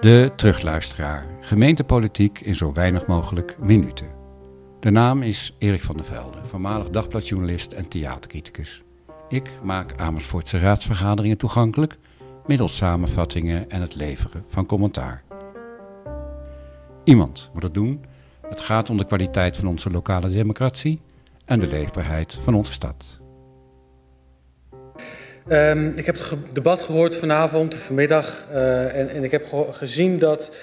De 0.00 0.32
terugluisteraar. 0.36 1.26
Gemeentepolitiek 1.40 2.40
in 2.40 2.54
zo 2.54 2.72
weinig 2.72 3.06
mogelijk 3.06 3.56
minuten. 3.58 4.06
De 4.80 4.90
naam 4.90 5.22
is 5.22 5.54
Erik 5.58 5.82
van 5.82 5.96
der 5.96 6.04
Velde, 6.04 6.38
voormalig 6.44 6.90
dagbladjournalist 6.90 7.72
en 7.72 7.88
theatercriticus. 7.88 8.82
Ik 9.28 9.50
maak 9.62 10.00
Amersfoortse 10.00 10.58
raadsvergaderingen 10.58 11.38
toegankelijk 11.38 11.98
middels 12.46 12.76
samenvattingen 12.76 13.70
en 13.70 13.80
het 13.80 13.94
leveren 13.94 14.44
van 14.48 14.66
commentaar. 14.66 15.22
Iemand 17.04 17.50
moet 17.52 17.62
het 17.62 17.74
doen. 17.74 18.04
Het 18.48 18.60
gaat 18.60 18.90
om 18.90 18.96
de 18.96 19.06
kwaliteit 19.06 19.56
van 19.56 19.68
onze 19.68 19.90
lokale 19.90 20.28
democratie 20.28 21.00
en 21.44 21.60
de 21.60 21.68
leefbaarheid 21.68 22.38
van 22.42 22.54
onze 22.54 22.72
stad. 22.72 23.21
Um, 25.50 25.92
ik 25.94 26.06
heb 26.06 26.18
het 26.18 26.38
debat 26.52 26.82
gehoord 26.82 27.16
vanavond, 27.16 27.74
vanmiddag. 27.74 28.46
Uh, 28.52 28.98
en, 28.98 29.08
en, 29.08 29.24
ik 29.24 29.30
heb 29.30 29.46
gezien 29.70 30.18
dat 30.18 30.56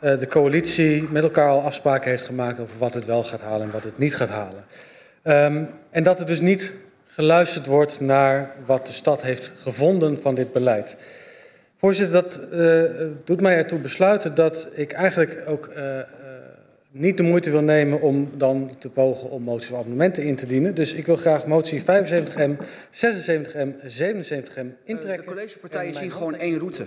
uh, 0.00 0.18
de 0.18 0.26
coalitie 0.26 1.08
met 1.10 1.22
elkaar 1.22 1.48
al 1.48 1.60
afspraken 1.60 2.10
heeft 2.10 2.24
gemaakt 2.24 2.60
over 2.60 2.78
wat 2.78 2.94
het 2.94 3.04
wel 3.04 3.24
gaat 3.24 3.40
halen 3.40 3.66
en 3.66 3.72
wat 3.72 3.84
het 3.84 3.98
niet 3.98 4.14
gaat 4.14 4.28
halen. 4.28 4.64
Um, 5.22 5.68
en 5.90 6.02
dat 6.02 6.18
er 6.18 6.26
dus 6.26 6.40
niet 6.40 6.72
geluisterd 7.06 7.66
wordt 7.66 8.00
naar 8.00 8.50
wat 8.66 8.86
de 8.86 8.92
stad 8.92 9.22
heeft 9.22 9.52
gevonden 9.58 10.20
van 10.20 10.34
dit 10.34 10.52
beleid. 10.52 10.96
Voorzitter, 11.76 12.22
dat 12.22 12.40
uh, 12.52 12.82
doet 13.24 13.40
mij 13.40 13.56
ertoe 13.56 13.78
besluiten 13.78 14.34
dat 14.34 14.68
ik 14.74 14.92
eigenlijk 14.92 15.42
ook 15.46 15.70
niet 16.98 17.16
de 17.16 17.22
moeite 17.22 17.50
wil 17.50 17.60
nemen 17.60 18.00
om 18.00 18.30
dan 18.34 18.70
te 18.78 18.88
pogen 18.88 19.30
om 19.30 19.42
moties 19.42 19.70
of 19.70 19.78
amendementen 19.78 20.22
in 20.22 20.36
te 20.36 20.46
dienen. 20.46 20.74
Dus 20.74 20.94
ik 20.94 21.06
wil 21.06 21.16
graag 21.16 21.46
motie 21.46 21.80
75M, 21.80 22.50
76M, 22.90 23.68
77M 23.84 24.66
intrekken. 24.84 25.16
De 25.16 25.24
collegepartijen 25.24 25.94
zien 25.94 26.10
gewoon 26.10 26.34
één 26.34 26.58
route. 26.58 26.84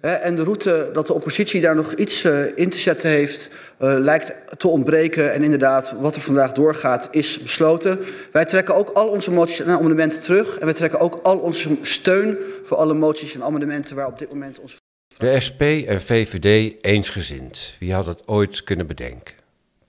En 0.00 0.36
de 0.36 0.42
route 0.42 0.90
dat 0.92 1.06
de 1.06 1.12
oppositie 1.12 1.60
daar 1.60 1.74
nog 1.74 1.94
iets 1.94 2.24
uh, 2.24 2.44
in 2.54 2.68
te 2.70 2.78
zetten 2.78 3.10
heeft, 3.10 3.50
uh, 3.80 3.94
lijkt 3.98 4.34
te 4.56 4.68
ontbreken. 4.68 5.32
En 5.32 5.42
inderdaad, 5.42 5.94
wat 6.00 6.16
er 6.16 6.22
vandaag 6.22 6.52
doorgaat, 6.52 7.08
is 7.10 7.38
besloten. 7.38 7.98
Wij 8.32 8.44
trekken 8.44 8.74
ook 8.74 8.88
al 8.88 9.08
onze 9.08 9.30
moties 9.30 9.60
en 9.60 9.68
amendementen 9.68 10.20
terug. 10.20 10.58
En 10.58 10.64
wij 10.64 10.74
trekken 10.74 11.00
ook 11.00 11.20
al 11.22 11.38
onze 11.38 11.76
steun 11.82 12.36
voor 12.64 12.76
alle 12.76 12.94
moties 12.94 13.34
en 13.34 13.42
amendementen 13.42 13.96
waar 13.96 14.06
op 14.06 14.18
dit 14.18 14.28
moment 14.28 14.60
onze. 14.60 14.76
De 15.16 15.40
SP 15.46 15.62
en 15.62 16.00
VVD 16.00 16.74
eensgezind. 16.80 17.76
Wie 17.78 17.92
had 17.92 18.06
het 18.06 18.22
ooit 18.26 18.64
kunnen 18.64 18.86
bedenken? 18.86 19.39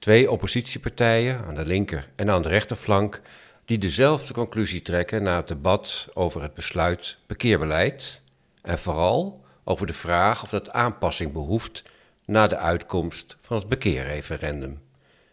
Twee 0.01 0.31
oppositiepartijen 0.31 1.45
aan 1.47 1.55
de 1.55 1.65
linker 1.65 2.09
en 2.15 2.29
aan 2.29 2.41
de 2.41 2.47
rechterflank 2.47 3.21
die 3.65 3.77
dezelfde 3.77 4.33
conclusie 4.33 4.81
trekken 4.81 5.23
na 5.23 5.35
het 5.35 5.47
debat 5.47 6.07
over 6.13 6.41
het 6.41 6.53
besluit 6.53 7.17
parkeerbeleid 7.27 8.21
en 8.61 8.79
vooral 8.79 9.45
over 9.63 9.87
de 9.87 9.93
vraag 9.93 10.43
of 10.43 10.49
dat 10.49 10.71
aanpassing 10.71 11.31
behoeft 11.31 11.83
na 12.25 12.47
de 12.47 12.57
uitkomst 12.57 13.37
van 13.41 13.57
het 13.57 13.67
bekeerreferendum. 13.67 14.79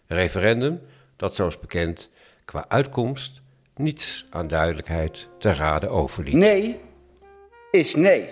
Een 0.07 0.17
referendum 0.17 0.81
dat 1.17 1.35
zoals 1.35 1.61
bekend 1.61 2.11
qua 2.45 2.65
uitkomst 2.69 3.41
niets 3.77 4.27
aan 4.31 4.49
duidelijkheid 4.49 5.29
te 5.39 5.55
raden 5.55 5.91
overliet. 5.91 6.35
Nee 6.35 6.81
is 7.71 7.95
nee. 7.95 8.29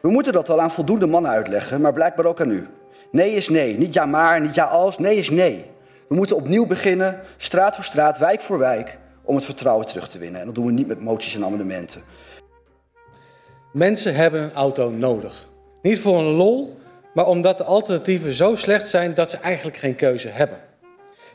We 0.00 0.10
moeten 0.10 0.32
dat 0.32 0.48
wel 0.48 0.60
aan 0.60 0.70
voldoende 0.70 1.06
mannen 1.06 1.30
uitleggen, 1.30 1.80
maar 1.80 1.92
blijkbaar 1.92 2.26
ook 2.26 2.40
aan 2.40 2.50
u. 2.50 2.68
Nee 3.10 3.32
is 3.32 3.48
nee. 3.48 3.78
Niet 3.78 3.94
ja 3.94 4.06
maar, 4.06 4.40
niet 4.40 4.54
ja 4.54 4.64
als. 4.64 4.98
Nee 4.98 5.16
is 5.16 5.30
nee. 5.30 5.72
We 6.08 6.14
moeten 6.14 6.36
opnieuw 6.36 6.66
beginnen, 6.66 7.20
straat 7.36 7.74
voor 7.74 7.84
straat, 7.84 8.18
wijk 8.18 8.40
voor 8.40 8.58
wijk, 8.58 8.98
om 9.22 9.34
het 9.34 9.44
vertrouwen 9.44 9.86
terug 9.86 10.08
te 10.08 10.18
winnen. 10.18 10.40
En 10.40 10.46
dat 10.46 10.54
doen 10.54 10.66
we 10.66 10.72
niet 10.72 10.86
met 10.86 11.00
moties 11.00 11.34
en 11.34 11.44
amendementen. 11.44 12.00
Mensen 13.72 14.14
hebben 14.14 14.42
een 14.42 14.52
auto 14.52 14.90
nodig. 14.90 15.48
Niet 15.82 16.00
voor 16.00 16.18
een 16.18 16.34
lol, 16.34 16.78
maar 17.14 17.26
omdat 17.26 17.58
de 17.58 17.64
alternatieven 17.64 18.32
zo 18.32 18.54
slecht 18.54 18.88
zijn 18.88 19.14
dat 19.14 19.30
ze 19.30 19.36
eigenlijk 19.36 19.76
geen 19.76 19.96
keuze 19.96 20.28
hebben. 20.28 20.58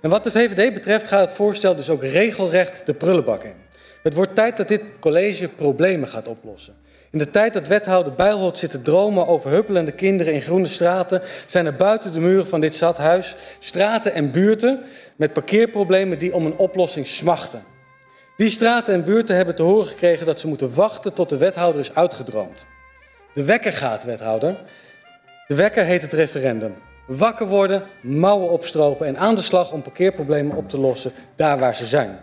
En 0.01 0.09
wat 0.09 0.23
de 0.23 0.31
VVD 0.31 0.73
betreft 0.73 1.07
gaat 1.07 1.19
het 1.19 1.33
voorstel 1.33 1.75
dus 1.75 1.89
ook 1.89 2.03
regelrecht 2.03 2.85
de 2.85 2.93
prullenbak 2.93 3.43
in. 3.43 3.68
Het 4.04 4.14
wordt 4.14 4.36
tijd 4.36 4.58
dat 4.58 4.67
dit 4.67 4.82
college 4.99 5.48
problemen 5.48 6.08
gaat 6.08 6.27
oplossen. 6.27 6.73
In 7.11 7.17
de 7.17 7.30
tijd 7.30 7.54
dat 7.54 7.67
wethouder 7.67 8.14
Bijlholt 8.14 8.58
zit 8.58 8.71
te 8.71 8.82
dromen 8.82 9.27
over 9.27 9.52
huppelende 9.52 9.92
kinderen 9.92 10.33
in 10.33 10.42
groene 10.42 10.65
straten, 10.65 11.21
zijn 11.45 11.65
er 11.65 11.76
buiten 11.76 12.14
de 12.14 12.20
muren 12.20 12.48
van 12.48 12.61
dit 12.61 12.76
stadhuis 12.76 13.36
straten 13.59 14.14
en 14.14 14.32
buurten 14.32 14.83
met 15.15 15.33
parkeerproblemen 15.33 16.20
die 16.20 16.33
om 16.33 16.45
een 16.45 16.58
oplossing 16.58 17.08
smachten. 17.08 17.64
Die 18.38 18.49
straten 18.49 18.93
en 18.93 19.04
buurten 19.04 19.36
hebben 19.36 19.55
te 19.55 19.64
horen 19.64 19.88
gekregen 19.88 20.26
dat 20.26 20.39
ze 20.39 20.48
moeten 20.48 20.73
wachten 20.73 21.14
tot 21.14 21.30
de 21.30 21.38
wethouder 21.38 21.82
is 21.82 21.95
uitgedroomd. 21.95 22.65
De 23.33 23.43
wekker 23.43 23.73
gaat, 23.73 24.04
wethouder. 24.04 24.55
De 25.48 25.55
wekker 25.55 25.86
heet 25.86 26.02
het 26.02 26.14
referendum. 26.14 26.76
Wakker 27.08 27.48
worden, 27.48 27.83
mouwen 28.02 28.49
opstropen 28.49 29.08
en 29.08 29.17
aan 29.17 29.36
de 29.36 29.42
slag 29.42 29.71
om 29.71 29.82
parkeerproblemen 29.82 30.55
op 30.55 30.70
te 30.70 30.77
lossen 30.77 31.11
daar 31.36 31.59
waar 31.59 31.76
ze 31.76 31.86
zijn. 31.86 32.20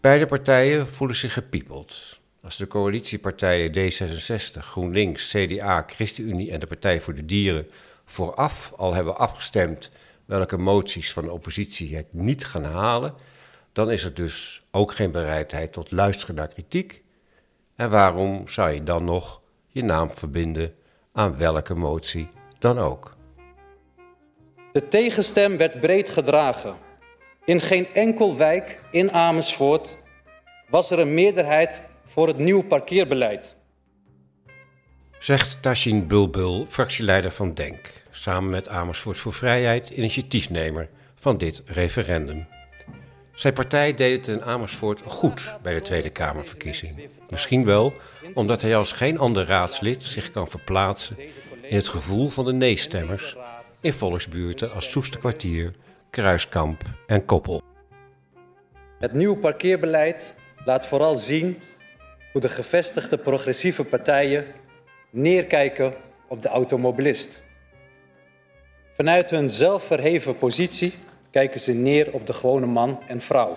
Beide 0.00 0.26
partijen 0.26 0.88
voelen 0.88 1.16
zich 1.16 1.32
gepiepeld. 1.32 2.18
Als 2.42 2.56
de 2.56 2.66
coalitiepartijen 2.66 3.72
D66, 3.72 4.58
GroenLinks, 4.58 5.30
CDA, 5.30 5.84
ChristenUnie 5.86 6.50
en 6.50 6.60
de 6.60 6.66
Partij 6.66 7.00
voor 7.00 7.14
de 7.14 7.24
Dieren 7.24 7.70
vooraf 8.04 8.72
al 8.76 8.94
hebben 8.94 9.16
afgestemd 9.16 9.90
welke 10.24 10.56
moties 10.56 11.12
van 11.12 11.24
de 11.24 11.32
oppositie 11.32 11.96
het 11.96 12.12
niet 12.12 12.46
gaan 12.46 12.64
halen, 12.64 13.14
dan 13.72 13.90
is 13.90 14.04
er 14.04 14.14
dus 14.14 14.62
ook 14.70 14.94
geen 14.94 15.10
bereidheid 15.10 15.72
tot 15.72 15.90
luisteren 15.90 16.34
naar 16.34 16.48
kritiek. 16.48 17.02
En 17.76 17.90
waarom 17.90 18.48
zou 18.48 18.70
je 18.70 18.82
dan 18.82 19.04
nog 19.04 19.40
je 19.68 19.84
naam 19.84 20.10
verbinden 20.10 20.74
aan 21.12 21.36
welke 21.36 21.74
motie 21.74 22.28
dan 22.58 22.78
ook? 22.78 23.16
De 24.72 24.88
tegenstem 24.88 25.56
werd 25.56 25.80
breed 25.80 26.08
gedragen. 26.08 26.85
In 27.46 27.60
geen 27.60 27.86
enkel 27.94 28.36
wijk 28.36 28.80
in 28.90 29.12
Amersfoort 29.12 29.98
was 30.68 30.90
er 30.90 30.98
een 30.98 31.14
meerderheid 31.14 31.82
voor 32.04 32.26
het 32.28 32.38
nieuw 32.38 32.62
parkeerbeleid. 32.62 33.56
Zegt 35.18 35.62
Tashin 35.62 36.06
Bulbul, 36.06 36.66
fractieleider 36.68 37.30
van 37.30 37.54
DENK, 37.54 38.04
samen 38.10 38.50
met 38.50 38.68
Amersfoort 38.68 39.18
voor 39.18 39.32
Vrijheid, 39.32 39.88
initiatiefnemer 39.88 40.88
van 41.18 41.38
dit 41.38 41.62
referendum. 41.66 42.46
Zijn 43.34 43.54
partij 43.54 43.94
deed 43.94 44.26
het 44.26 44.36
in 44.36 44.44
Amersfoort 44.44 45.02
goed 45.04 45.52
bij 45.62 45.74
de 45.74 45.80
Tweede 45.80 46.10
Kamerverkiezing. 46.10 47.08
Misschien 47.30 47.64
wel 47.64 47.94
omdat 48.34 48.62
hij 48.62 48.76
als 48.76 48.92
geen 48.92 49.18
ander 49.18 49.46
raadslid 49.46 50.02
zich 50.02 50.30
kan 50.30 50.48
verplaatsen 50.48 51.16
in 51.62 51.76
het 51.76 51.88
gevoel 51.88 52.28
van 52.28 52.44
de 52.44 52.52
nee-stemmers 52.52 53.36
in 53.80 53.92
volksbuurten 53.92 54.72
als 54.72 54.90
Soesterkwartier, 54.90 55.72
Kruiskamp 56.10 56.82
en 57.06 57.24
Koppel. 57.24 57.62
Het 58.98 59.12
nieuwe 59.12 59.36
parkeerbeleid 59.36 60.34
laat 60.64 60.86
vooral 60.86 61.14
zien 61.14 61.62
hoe 62.32 62.40
de 62.40 62.48
gevestigde 62.48 63.18
progressieve 63.18 63.84
partijen 63.84 64.46
neerkijken 65.10 65.94
op 66.28 66.42
de 66.42 66.48
automobilist. 66.48 67.42
Vanuit 68.96 69.30
hun 69.30 69.50
zelfverheven 69.50 70.36
positie 70.36 70.94
kijken 71.30 71.60
ze 71.60 71.72
neer 71.72 72.12
op 72.12 72.26
de 72.26 72.32
gewone 72.32 72.66
man 72.66 73.00
en 73.06 73.20
vrouw, 73.20 73.56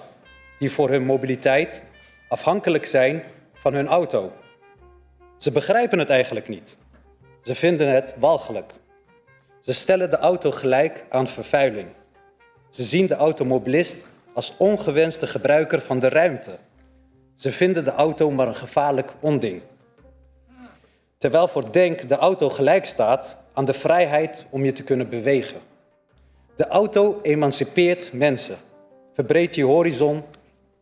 die 0.59 0.71
voor 0.71 0.89
hun 0.89 1.03
mobiliteit 1.03 1.81
afhankelijk 2.27 2.85
zijn 2.85 3.23
van 3.53 3.73
hun 3.73 3.87
auto. 3.87 4.31
Ze 5.37 5.51
begrijpen 5.51 5.99
het 5.99 6.09
eigenlijk 6.09 6.47
niet. 6.47 6.77
Ze 7.41 7.55
vinden 7.55 7.93
het 7.93 8.15
walgelijk. 8.17 8.71
Ze 9.61 9.73
stellen 9.73 10.09
de 10.09 10.17
auto 10.17 10.51
gelijk 10.51 11.05
aan 11.09 11.27
vervuiling. 11.27 11.87
Ze 12.69 12.83
zien 12.83 13.07
de 13.07 13.15
automobilist 13.15 14.05
als 14.33 14.53
ongewenste 14.57 15.27
gebruiker 15.27 15.81
van 15.81 15.99
de 15.99 16.09
ruimte 16.09 16.57
ze 17.39 17.51
vinden 17.51 17.83
de 17.83 17.91
auto 17.91 18.31
maar 18.31 18.47
een 18.47 18.55
gevaarlijk 18.55 19.11
onding. 19.19 19.61
Terwijl 21.17 21.47
voor 21.47 21.71
Denk 21.71 22.07
de 22.07 22.15
auto 22.15 22.49
gelijk 22.49 22.85
staat 22.85 23.37
aan 23.53 23.65
de 23.65 23.73
vrijheid 23.73 24.45
om 24.49 24.65
je 24.65 24.71
te 24.71 24.83
kunnen 24.83 25.09
bewegen. 25.09 25.59
De 26.55 26.67
auto 26.67 27.19
emancipeert 27.21 28.13
mensen, 28.13 28.57
verbreedt 29.13 29.55
je 29.55 29.63
horizon, 29.63 30.23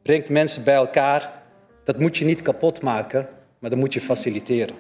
brengt 0.02 0.30
mensen 0.30 0.64
bij 0.64 0.76
elkaar. 0.76 1.42
Dat 1.84 2.00
moet 2.00 2.18
je 2.18 2.26
niet 2.26 2.42
kapot 2.42 2.82
maken, 2.82 3.30
maar 3.60 3.70
dat 3.70 3.80
moet 3.80 3.94
je 3.94 4.02
faciliteren. 4.02 4.76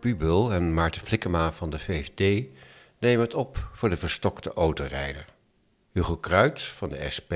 Pubel 0.00 0.52
en 0.52 0.74
Maarten 0.74 1.00
Flikkema 1.00 1.52
van 1.52 1.70
de 1.70 1.78
VVD 1.78 2.46
nemen 2.98 3.24
het 3.24 3.34
op 3.34 3.68
voor 3.72 3.88
de 3.88 3.96
verstokte 3.96 4.52
autorijder. 4.52 5.24
Hugo 5.98 6.16
Kruid 6.16 6.62
van 6.62 6.88
de 6.88 7.10
SP 7.16 7.32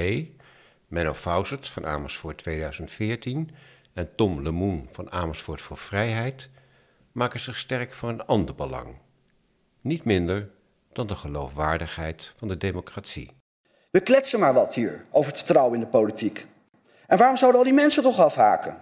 Menno 0.88 1.14
Fausert 1.14 1.68
van 1.68 1.86
Amersfoort 1.86 2.38
2014 2.38 3.50
en 3.94 4.14
Tom 4.14 4.42
Lemoen 4.42 4.88
van 4.92 5.12
Amersfoort 5.12 5.62
voor 5.62 5.76
Vrijheid 5.76 6.48
maken 7.12 7.40
zich 7.40 7.56
sterk 7.56 7.94
voor 7.94 8.08
een 8.08 8.26
ander 8.26 8.54
belang. 8.54 8.96
Niet 9.80 10.04
minder 10.04 10.50
dan 10.92 11.06
de 11.06 11.14
geloofwaardigheid 11.14 12.32
van 12.36 12.48
de 12.48 12.56
democratie. 12.56 13.30
We 13.90 14.00
kletsen 14.00 14.40
maar 14.40 14.54
wat 14.54 14.74
hier 14.74 15.04
over 15.10 15.30
het 15.30 15.38
vertrouwen 15.38 15.74
in 15.74 15.80
de 15.80 15.90
politiek. 15.90 16.46
En 17.06 17.18
waarom 17.18 17.36
zouden 17.36 17.60
al 17.60 17.66
die 17.66 17.76
mensen 17.76 18.02
toch 18.02 18.20
afhaken? 18.20 18.76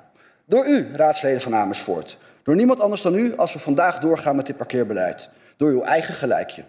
Door 0.44 0.66
u, 0.66 0.94
raadsleden 0.94 1.40
van 1.40 1.54
Amersfoort. 1.54 2.18
Door 2.42 2.56
niemand 2.56 2.80
anders 2.80 3.02
dan 3.02 3.14
u 3.14 3.36
als 3.36 3.52
we 3.52 3.58
vandaag 3.58 3.98
doorgaan 3.98 4.36
met 4.36 4.46
dit 4.46 4.56
parkeerbeleid. 4.56 5.28
Door 5.56 5.70
uw 5.70 5.82
eigen 5.82 6.14
gelijkje. 6.14 6.64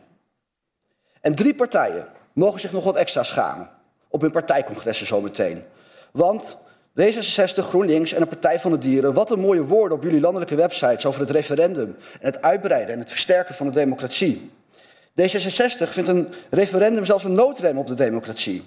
En 1.22 1.36
drie 1.36 1.56
partijen 1.56 2.08
mogen 2.34 2.60
zich 2.60 2.72
nog 2.72 2.84
wat 2.84 2.96
extra 2.96 3.24
schamen. 3.24 3.70
Op 4.08 4.22
hun 4.22 4.32
partijcongressen 4.32 5.06
zometeen. 5.06 5.64
Want 6.12 6.58
D66, 7.02 7.56
GroenLinks 7.56 8.14
en 8.14 8.20
de 8.20 8.26
Partij 8.26 8.60
van 8.60 8.72
de 8.72 8.78
Dieren, 8.78 9.14
wat 9.14 9.32
een 9.32 9.40
mooie 9.40 9.64
woorden 9.64 9.98
op 9.98 10.04
jullie 10.04 10.22
landelijke 10.22 10.56
websites 10.56 11.06
over 11.06 11.22
het 11.22 11.30
referendum 11.30 11.96
en 12.20 12.26
het 12.26 12.42
uitbreiden 12.42 12.94
en 12.94 13.00
het 13.00 13.10
versterken 13.10 13.56
van 13.56 13.66
de 13.66 13.74
democratie. 13.74 14.52
D66 15.22 15.90
vindt 15.90 16.08
een 16.08 16.34
referendum 16.50 17.06
zelfs 17.06 17.24
een 17.24 17.34
noodrem 17.34 17.78
op 17.78 17.88
de 17.88 17.94
democratie. 17.94 18.64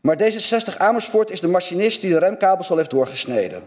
Maar 0.00 0.18
D66 0.22 0.76
Amersfoort 0.76 1.30
is 1.30 1.40
de 1.40 1.48
machinist 1.48 2.00
die 2.00 2.10
de 2.10 2.18
remkabels 2.18 2.70
al 2.70 2.76
heeft 2.76 2.90
doorgesneden. 2.90 3.62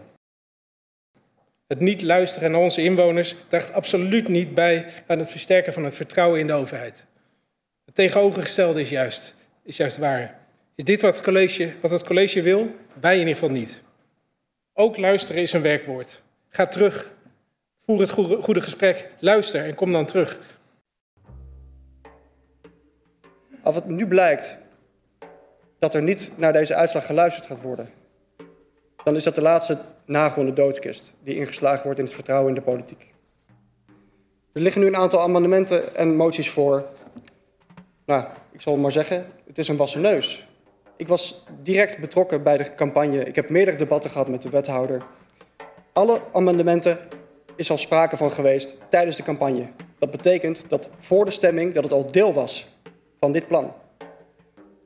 Het 1.66 1.80
niet 1.80 2.02
luisteren 2.02 2.50
naar 2.50 2.60
onze 2.60 2.82
inwoners 2.82 3.34
draagt 3.48 3.72
absoluut 3.72 4.28
niet 4.28 4.54
bij 4.54 4.86
aan 5.06 5.18
het 5.18 5.30
versterken 5.30 5.72
van 5.72 5.84
het 5.84 5.96
vertrouwen 5.96 6.40
in 6.40 6.46
de 6.46 6.52
overheid. 6.52 7.04
Het 7.84 7.94
tegenovergestelde 7.94 8.80
is 8.80 8.88
juist, 8.88 9.34
is 9.70 9.76
juist 9.76 9.98
waar. 9.98 10.38
Is 10.74 10.84
dit 10.84 11.00
wat 11.00 11.14
het, 11.14 11.24
college, 11.24 11.72
wat 11.80 11.90
het 11.90 12.04
college 12.04 12.42
wil? 12.42 12.74
Wij 13.00 13.12
in 13.12 13.18
ieder 13.18 13.34
geval 13.34 13.50
niet. 13.50 13.82
Ook 14.72 14.96
luisteren 14.96 15.42
is 15.42 15.52
een 15.52 15.62
werkwoord. 15.62 16.22
Ga 16.48 16.66
terug. 16.66 17.12
Voer 17.76 18.00
het 18.00 18.10
goede, 18.10 18.60
gesprek. 18.60 19.10
Luister 19.18 19.64
en 19.64 19.74
kom 19.74 19.92
dan 19.92 20.06
terug. 20.06 20.38
Als 23.62 23.74
het 23.74 23.86
nu 23.86 24.06
blijkt 24.06 24.58
dat 25.78 25.94
er 25.94 26.02
niet 26.02 26.32
naar 26.36 26.52
deze 26.52 26.74
uitslag 26.74 27.06
geluisterd 27.06 27.46
gaat 27.46 27.62
worden, 27.62 27.90
dan 29.04 29.16
is 29.16 29.24
dat 29.24 29.34
de 29.34 29.42
laatste 29.42 29.78
nagel 30.04 30.42
in 30.42 30.48
de 30.48 30.54
doodkist 30.54 31.14
die 31.24 31.34
ingeslagen 31.34 31.84
wordt 31.84 31.98
in 31.98 32.04
het 32.04 32.14
vertrouwen 32.14 32.48
in 32.48 32.54
de 32.54 32.60
politiek. 32.60 33.08
Er 34.52 34.60
liggen 34.60 34.80
nu 34.80 34.86
een 34.86 34.96
aantal 34.96 35.20
amendementen 35.20 35.94
en 35.94 36.16
moties 36.16 36.50
voor. 36.50 36.84
Nou, 38.10 38.24
ik 38.52 38.60
zal 38.60 38.76
maar 38.76 38.92
zeggen, 38.92 39.26
het 39.46 39.58
is 39.58 39.68
een 39.68 39.76
wassen 39.76 40.00
neus. 40.00 40.46
Ik 40.96 41.08
was 41.08 41.44
direct 41.62 41.98
betrokken 41.98 42.42
bij 42.42 42.56
de 42.56 42.74
campagne. 42.74 43.24
Ik 43.24 43.36
heb 43.36 43.50
meerdere 43.50 43.76
debatten 43.76 44.10
gehad 44.10 44.28
met 44.28 44.42
de 44.42 44.50
wethouder. 44.50 45.02
Alle 45.92 46.20
amendementen 46.32 46.98
is 47.56 47.70
al 47.70 47.78
sprake 47.78 48.16
van 48.16 48.30
geweest 48.30 48.78
tijdens 48.88 49.16
de 49.16 49.22
campagne. 49.22 49.66
Dat 49.98 50.10
betekent 50.10 50.64
dat 50.68 50.90
voor 50.98 51.24
de 51.24 51.30
stemming 51.30 51.74
dat 51.74 51.82
het 51.82 51.92
al 51.92 52.06
deel 52.06 52.32
was 52.32 52.68
van 53.20 53.32
dit 53.32 53.46
plan. 53.46 53.72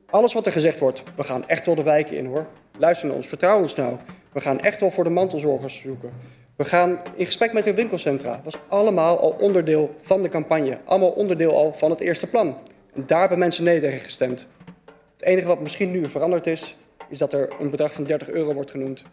Alles 0.09 0.33
wat 0.33 0.45
er 0.45 0.51
gezegd 0.51 0.79
wordt, 0.79 1.03
we 1.15 1.23
gaan 1.23 1.47
echt 1.47 1.65
wel 1.65 1.75
de 1.75 1.83
wijken 1.83 2.17
in 2.17 2.25
hoor. 2.25 2.47
Luister 2.77 3.07
naar 3.07 3.15
ons, 3.15 3.27
vertrouw 3.27 3.59
ons 3.59 3.75
nou. 3.75 3.95
We 4.31 4.39
gaan 4.39 4.59
echt 4.59 4.79
wel 4.79 4.91
voor 4.91 5.03
de 5.03 5.09
mantelzorgers 5.09 5.81
zoeken. 5.81 6.11
We 6.55 6.65
gaan 6.65 6.99
in 7.15 7.25
gesprek 7.25 7.53
met 7.53 7.63
de 7.63 7.73
winkelcentra. 7.73 8.31
Dat 8.31 8.53
was 8.53 8.61
allemaal 8.67 9.19
al 9.19 9.35
onderdeel 9.39 9.95
van 10.01 10.21
de 10.21 10.29
campagne. 10.29 10.77
Allemaal 10.83 11.11
onderdeel 11.11 11.55
al 11.55 11.73
van 11.73 11.89
het 11.89 11.99
eerste 11.99 12.27
plan. 12.27 12.55
En 12.95 13.05
daar 13.05 13.19
hebben 13.19 13.39
mensen 13.39 13.63
nee 13.63 13.79
tegen 13.79 13.99
gestemd. 13.99 14.47
Het 15.13 15.21
enige 15.21 15.47
wat 15.47 15.61
misschien 15.61 15.91
nu 15.91 16.09
veranderd 16.09 16.47
is, 16.47 16.75
is 17.09 17.17
dat 17.17 17.33
er 17.33 17.49
een 17.59 17.69
bedrag 17.69 17.93
van 17.93 18.03
30 18.03 18.29
euro 18.29 18.53
wordt 18.53 18.71
genoemd. 18.71 19.03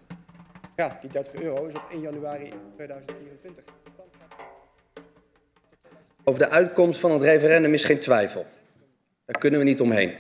Ja, 0.77 0.99
die 1.01 1.11
30 1.11 1.35
euro 1.35 1.67
is 1.67 1.75
op 1.75 1.83
1 1.91 2.01
januari 2.01 2.53
2024. 2.75 3.65
Over 6.25 6.41
de 6.41 6.49
uitkomst 6.51 7.01
van 7.01 7.11
het 7.11 7.23
referendum 7.23 7.75
is 7.75 7.85
geen 7.85 7.99
twijfel. 7.99 8.47
Daar 9.25 9.39
kunnen 9.39 9.59
we 9.59 9.67
niet 9.67 9.81
omheen. 9.81 10.15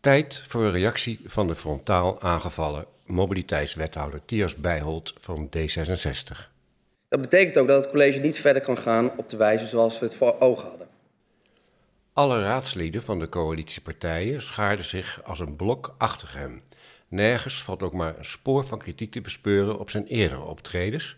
Tijd 0.00 0.42
voor 0.48 0.64
een 0.64 0.72
reactie 0.72 1.20
van 1.26 1.46
de 1.46 1.54
frontaal 1.54 2.20
aangevallen 2.20 2.86
mobiliteitswethouder 3.06 4.20
Tias 4.24 4.56
Bijholt 4.56 5.14
van 5.20 5.50
D66. 5.56 6.52
Dat 7.08 7.20
betekent 7.20 7.58
ook 7.58 7.68
dat 7.68 7.82
het 7.84 7.92
college 7.92 8.20
niet 8.20 8.40
verder 8.40 8.62
kan 8.62 8.78
gaan 8.78 9.10
op 9.16 9.28
de 9.28 9.36
wijze 9.36 9.66
zoals 9.66 9.98
we 9.98 10.04
het 10.04 10.14
voor 10.14 10.40
ogen 10.40 10.68
hadden. 10.68 10.83
Alle 12.14 12.42
raadslieden 12.42 13.02
van 13.02 13.18
de 13.18 13.28
coalitiepartijen 13.28 14.42
schaarden 14.42 14.84
zich 14.84 15.20
als 15.24 15.38
een 15.38 15.56
blok 15.56 15.94
achter 15.98 16.28
hem. 16.32 16.62
Nergens 17.08 17.62
valt 17.62 17.82
ook 17.82 17.92
maar 17.92 18.18
een 18.18 18.24
spoor 18.24 18.66
van 18.66 18.78
kritiek 18.78 19.12
te 19.12 19.20
bespeuren 19.20 19.78
op 19.78 19.90
zijn 19.90 20.06
eerdere 20.06 20.42
optredens, 20.42 21.16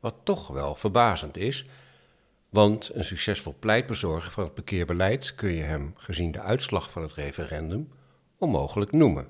wat 0.00 0.14
toch 0.22 0.48
wel 0.48 0.74
verbazend 0.74 1.36
is, 1.36 1.64
want 2.48 2.90
een 2.94 3.04
succesvol 3.04 3.54
pleitbezorger 3.58 4.30
van 4.30 4.44
het 4.44 4.54
parkeerbeleid 4.54 5.34
kun 5.34 5.52
je 5.52 5.62
hem, 5.62 5.92
gezien 5.96 6.32
de 6.32 6.40
uitslag 6.40 6.90
van 6.90 7.02
het 7.02 7.12
referendum, 7.12 7.88
onmogelijk 8.38 8.92
noemen. 8.92 9.26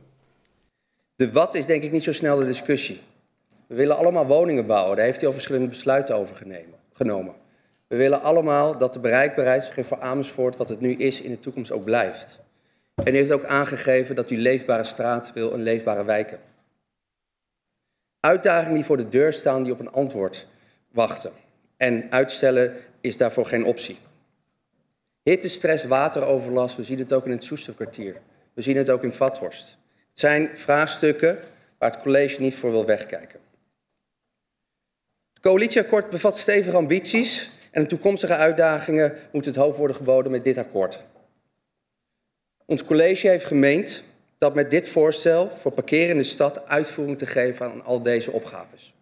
De 1.16 1.32
wat 1.32 1.54
is 1.54 1.66
denk 1.66 1.82
ik 1.82 1.93
niet 1.93 2.04
zo 2.04 2.12
snel 2.12 2.38
de 2.38 2.46
discussie. 2.46 3.00
We 3.66 3.75
willen 3.75 3.96
allemaal 3.96 4.26
woningen 4.26 4.66
bouwen, 4.66 4.96
daar 4.96 5.04
heeft 5.04 5.19
hij 5.19 5.26
al 5.26 5.32
verschillende 5.32 5.69
besluiten 5.69 6.16
over 6.16 6.37
genomen. 6.93 7.34
We 7.92 7.98
willen 7.98 8.22
allemaal 8.22 8.78
dat 8.78 8.92
de 8.92 9.00
bereikbaarheid 9.00 9.72
voor 9.80 10.00
Amersfoort, 10.00 10.56
wat 10.56 10.68
het 10.68 10.80
nu 10.80 10.94
is, 10.94 11.20
in 11.20 11.30
de 11.30 11.40
toekomst 11.40 11.70
ook 11.70 11.84
blijft. 11.84 12.38
En 12.94 13.14
u 13.14 13.16
heeft 13.16 13.30
ook 13.30 13.44
aangegeven 13.44 14.14
dat 14.14 14.30
u 14.30 14.38
leefbare 14.38 14.84
straat 14.84 15.32
wil 15.32 15.52
en 15.52 15.62
leefbare 15.62 16.04
wijken. 16.04 16.40
Uitdagingen 18.20 18.74
die 18.74 18.84
voor 18.84 18.96
de 18.96 19.08
deur 19.08 19.32
staan, 19.32 19.62
die 19.62 19.72
op 19.72 19.80
een 19.80 19.92
antwoord 19.92 20.46
wachten. 20.92 21.32
En 21.76 22.06
uitstellen 22.10 22.76
is 23.00 23.16
daarvoor 23.16 23.46
geen 23.46 23.64
optie. 23.64 23.98
Hitte, 25.22 25.48
stress, 25.48 25.84
wateroverlast, 25.84 26.76
we 26.76 26.82
zien 26.82 26.98
het 26.98 27.12
ook 27.12 27.24
in 27.24 27.30
het 27.30 27.44
Soesterkwartier. 27.44 28.20
We 28.54 28.62
zien 28.62 28.76
het 28.76 28.90
ook 28.90 29.02
in 29.02 29.12
Vathorst. 29.12 29.76
Het 30.10 30.18
zijn 30.20 30.50
vraagstukken 30.54 31.38
waar 31.78 31.90
het 31.90 32.00
college 32.00 32.40
niet 32.40 32.54
voor 32.54 32.70
wil 32.70 32.86
wegkijken. 32.86 33.40
Het 35.32 35.42
coalitieakkoord 35.42 36.10
bevat 36.10 36.38
stevige 36.38 36.76
ambities 36.76 37.51
en 37.72 37.82
de 37.82 37.88
toekomstige 37.88 38.34
uitdagingen 38.34 39.16
moeten 39.32 39.52
het 39.52 39.60
hoofd 39.60 39.78
worden 39.78 39.96
geboden 39.96 40.32
met 40.32 40.44
dit 40.44 40.58
akkoord. 40.58 41.02
Ons 42.64 42.84
college 42.84 43.28
heeft 43.28 43.44
gemeend 43.44 44.02
dat 44.38 44.54
met 44.54 44.70
dit 44.70 44.88
voorstel 44.88 45.50
voor 45.50 45.72
parkeren 45.72 46.10
in 46.10 46.16
de 46.16 46.22
stad 46.22 46.66
uitvoering 46.69 47.19
te 47.19 47.26
geven 47.26 47.70
aan 47.70 47.84
al 47.84 48.02
deze 48.02 48.30
opgaves. 48.30 48.94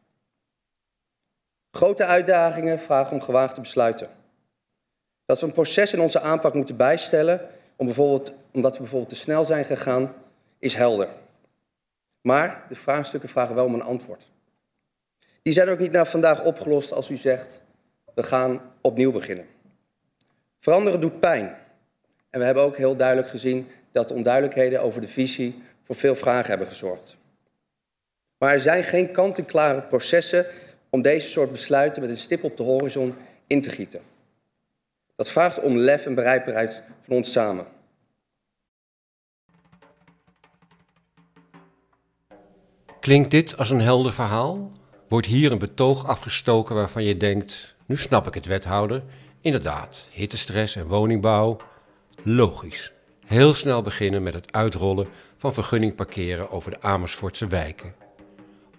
Grote 1.70 2.04
uitdagingen 2.04 2.78
vragen 2.78 3.12
om 3.12 3.20
gewaagde 3.20 3.60
besluiten. 3.60 4.08
Dat 5.24 5.40
we 5.40 5.46
een 5.46 5.52
proces 5.52 5.92
in 5.92 6.00
onze 6.00 6.20
aanpak 6.20 6.54
moeten 6.54 6.76
bijstellen, 6.76 7.48
om 7.76 7.86
bijvoorbeeld, 7.86 8.32
omdat 8.50 8.72
we 8.72 8.78
bijvoorbeeld 8.78 9.10
te 9.10 9.16
snel 9.16 9.44
zijn 9.44 9.64
gegaan, 9.64 10.14
is 10.58 10.74
helder. 10.74 11.08
Maar 12.20 12.64
de 12.68 12.74
vraagstukken 12.74 13.28
vragen 13.28 13.54
wel 13.54 13.64
om 13.64 13.74
een 13.74 13.82
antwoord. 13.82 14.30
Die 15.42 15.52
zijn 15.52 15.68
ook 15.68 15.78
niet 15.78 15.92
naar 15.92 16.06
vandaag 16.06 16.44
opgelost 16.44 16.92
als 16.92 17.10
u 17.10 17.16
zegt, 17.16 17.60
we 18.14 18.22
gaan 18.22 18.60
opnieuw 18.80 19.12
beginnen. 19.12 19.46
Veranderen 20.60 21.00
doet 21.00 21.20
pijn. 21.20 21.56
En 22.30 22.38
we 22.38 22.44
hebben 22.44 22.62
ook 22.62 22.76
heel 22.76 22.96
duidelijk 22.96 23.28
gezien 23.28 23.68
dat 23.92 24.08
de 24.08 24.14
onduidelijkheden 24.14 24.82
over 24.82 25.00
de 25.00 25.08
visie 25.08 25.62
voor 25.82 25.96
veel 25.96 26.14
vragen 26.14 26.48
hebben 26.48 26.66
gezorgd. 26.66 27.16
Maar 28.38 28.52
er 28.52 28.60
zijn 28.60 28.84
geen 28.84 29.12
kant-en-klare 29.12 29.82
processen 29.82 30.46
om 30.90 31.02
deze 31.02 31.28
soort 31.28 31.52
besluiten 31.52 32.02
met 32.02 32.10
een 32.10 32.16
stip 32.16 32.44
op 32.44 32.56
de 32.56 32.62
horizon 32.62 33.14
in 33.46 33.60
te 33.60 33.70
gieten. 33.70 34.00
Dat 35.16 35.30
vraagt 35.30 35.60
om 35.60 35.76
lef 35.76 36.06
en 36.06 36.14
bereidbaarheid 36.14 36.82
van 37.00 37.16
ons 37.16 37.32
samen. 37.32 37.66
Klinkt 43.00 43.30
dit 43.30 43.56
als 43.56 43.70
een 43.70 43.80
helder 43.80 44.12
verhaal? 44.12 44.72
Wordt 45.08 45.26
hier 45.26 45.52
een 45.52 45.58
betoog 45.58 46.06
afgestoken 46.06 46.74
waarvan 46.74 47.04
je 47.04 47.16
denkt: 47.16 47.74
nu 47.90 47.96
snap 47.96 48.26
ik 48.26 48.34
het, 48.34 48.46
wethouder. 48.46 49.02
Inderdaad, 49.40 50.08
hittestress 50.10 50.76
en 50.76 50.86
woningbouw. 50.86 51.56
Logisch. 52.22 52.92
Heel 53.26 53.54
snel 53.54 53.82
beginnen 53.82 54.22
met 54.22 54.34
het 54.34 54.52
uitrollen 54.52 55.08
van 55.36 55.54
vergunning 55.54 55.94
parkeren 55.94 56.50
over 56.50 56.70
de 56.70 56.82
Amersfoortse 56.82 57.46
wijken. 57.46 57.94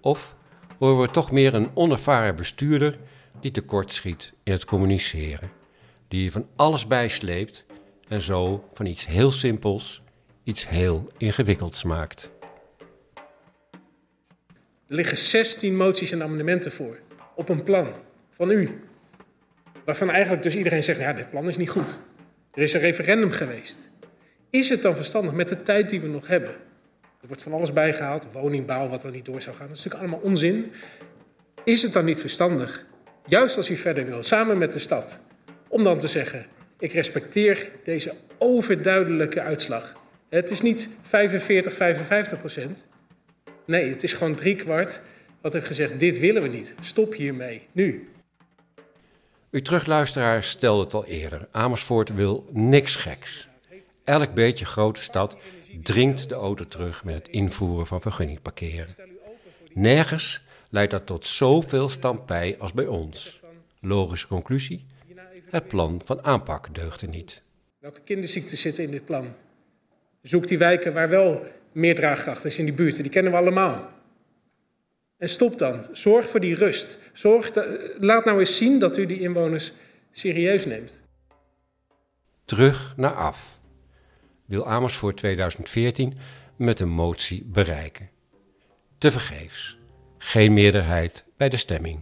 Of 0.01 0.36
horen 0.77 1.01
we 1.01 1.12
toch 1.12 1.32
meer 1.32 1.53
een 1.53 1.70
onervaren 1.74 2.36
bestuurder 2.36 2.98
die 3.39 3.51
tekort 3.51 3.94
schiet 3.94 4.34
in 4.44 4.51
het 4.51 4.65
communiceren, 4.65 5.51
die 6.08 6.32
van 6.32 6.48
alles 6.56 6.88
bijsleept 6.88 7.65
en 8.08 8.22
zo 8.22 8.70
van 8.74 8.86
iets 8.86 9.06
heel 9.06 9.32
simpels 9.32 10.01
iets 10.44 10.68
heel 10.68 11.10
ingewikkelds 11.18 11.84
maakt. 11.84 12.32
Er 14.88 14.96
liggen 14.96 15.18
16 15.18 15.77
moties 15.77 16.12
en 16.12 16.24
amendementen 16.24 16.72
voor 16.72 17.00
op 17.36 17.50
een 17.50 17.63
plan 17.63 17.94
van 18.30 18.51
u. 18.51 18.89
Waarvan 19.92 20.10
eigenlijk 20.10 20.44
dus 20.44 20.56
iedereen 20.56 20.84
zegt, 20.84 21.00
ja, 21.00 21.14
dit 21.14 21.30
plan 21.30 21.48
is 21.48 21.58
niet 21.58 21.70
goed. 21.70 22.00
Er 22.54 22.62
is 22.62 22.74
een 22.74 22.80
referendum 22.80 23.32
geweest. 23.32 23.90
Is 24.50 24.70
het 24.70 24.82
dan 24.82 24.96
verstandig 24.96 25.34
met 25.34 25.48
de 25.48 25.62
tijd 25.62 25.90
die 25.90 26.02
we 26.02 26.08
nog 26.08 26.28
hebben? 26.28 26.50
Er 27.22 27.28
wordt 27.28 27.42
van 27.42 27.54
alles 27.54 27.74
bijgehaald, 27.74 28.28
woningbouw, 28.32 28.88
wat 28.88 29.04
er 29.04 29.12
niet 29.12 29.26
door 29.26 29.42
zou 29.42 29.56
gaan. 29.56 29.68
Dat 29.68 29.78
is 29.78 29.84
natuurlijk 29.84 30.12
allemaal 30.12 30.30
onzin. 30.30 30.72
Is 31.64 31.82
het 31.82 31.94
dan 31.94 32.06
niet 32.06 32.20
verstandig, 32.20 32.86
juist 33.26 33.58
als 33.58 33.70
u 33.70 33.76
verder 33.76 34.06
wil, 34.06 34.24
samen 34.24 34.58
met 34.58 34.74
de 34.74 34.80
stad, 34.80 35.20
om 35.68 35.84
dan 35.84 36.00
te 36.00 36.08
zeggen, 36.08 36.46
ik 36.80 36.92
respecteer 36.92 37.72
deze 37.84 38.14
overduidelijke 38.38 39.42
uitslag. 39.42 39.96
Het 40.30 40.52
is 40.52 40.62
niet 40.62 40.90
45, 41.02 41.74
55 41.74 42.40
procent. 42.40 42.88
Nee, 43.66 43.90
het 43.90 44.04
is 44.04 44.14
gewoon 44.14 44.36
drie 44.36 44.56
kwart 44.56 45.02
wat 45.42 45.54
heeft 45.54 45.68
gezegd, 45.68 46.00
dit 46.00 46.20
willen 46.20 46.42
we 46.42 46.48
niet. 46.48 46.76
Stop 46.80 47.14
hiermee, 47.14 47.68
nu. 47.72 48.10
U 49.51 49.62
terugluisteraar 49.62 50.43
stelde 50.43 50.84
het 50.84 50.93
al 50.93 51.05
eerder. 51.05 51.48
Amersfoort 51.51 52.13
wil 52.13 52.50
niks 52.51 52.96
geks. 52.96 53.48
Elk 54.03 54.34
beetje 54.34 54.65
grote 54.65 55.01
stad 55.01 55.38
dringt 55.81 56.29
de 56.29 56.36
auto 56.36 56.67
terug 56.67 57.03
met 57.03 57.15
het 57.15 57.27
invoeren 57.27 57.88
van 57.88 58.01
vergunningparkeren. 58.01 58.96
Nergens 59.74 60.41
leidt 60.70 60.91
dat 60.91 61.05
tot 61.05 61.27
zoveel 61.27 61.89
stampij 61.89 62.55
als 62.60 62.74
bij 62.74 62.88
ons. 62.88 63.39
Logische 63.79 64.27
conclusie: 64.27 64.86
het 65.50 65.67
plan 65.67 66.01
van 66.05 66.24
aanpak 66.24 66.75
deugde 66.75 67.08
niet. 67.08 67.43
Welke 67.79 68.01
kinderziektes 68.01 68.62
zitten 68.62 68.84
in 68.84 68.91
dit 68.91 69.05
plan? 69.05 69.34
Zoek 70.22 70.48
die 70.48 70.58
wijken 70.58 70.93
waar 70.93 71.10
wel 71.10 71.43
meer 71.72 71.96
draagkracht 71.96 72.46
is 72.46 72.60
in 72.60 72.65
die 72.65 72.74
buurten. 72.74 73.03
Die 73.03 73.12
kennen 73.12 73.31
we 73.31 73.38
allemaal. 73.38 73.89
En 75.22 75.30
stop 75.30 75.60
dan. 75.60 75.86
Zorg 75.92 76.30
voor 76.30 76.40
die 76.40 76.56
rust. 76.56 77.00
Zorg 77.13 77.51
laat 78.00 78.25
nou 78.25 78.40
eens 78.40 78.58
zien 78.58 78.80
dat 78.80 78.98
u 78.98 79.06
die 79.06 79.20
inwoners 79.20 79.74
serieus 80.12 80.66
neemt. 80.66 81.04
Terug 82.46 82.94
naar 82.98 83.13
af. 83.13 83.60
Wil 84.46 84.68
Amersfoort 84.68 85.18
2014 85.18 86.18
met 86.56 86.80
een 86.80 86.90
motie 86.90 87.44
bereiken. 87.46 88.10
Tevergeefs. 88.98 89.78
Geen 90.18 90.54
meerderheid 90.54 91.24
bij 91.38 91.50
de 91.50 91.58
stemming. 91.58 92.01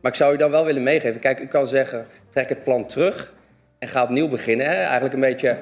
Maar 0.00 0.10
ik 0.10 0.18
zou 0.18 0.34
u 0.34 0.36
dan 0.36 0.50
wel 0.50 0.64
willen 0.64 0.82
meegeven. 0.82 1.20
Kijk, 1.20 1.40
u 1.40 1.46
kan 1.46 1.66
zeggen, 1.66 2.06
trek 2.28 2.48
het 2.48 2.64
plan 2.64 2.86
terug 2.86 3.34
en 3.78 3.88
ga 3.88 4.02
opnieuw 4.02 4.28
beginnen. 4.28 4.66
Hè? 4.66 4.72
Eigenlijk 4.72 5.14
een 5.14 5.20
beetje 5.20 5.58